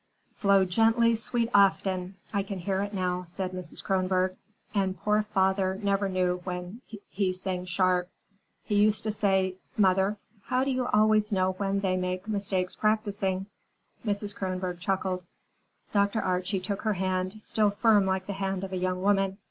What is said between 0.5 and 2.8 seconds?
Gently, Sweet Afton,'—I can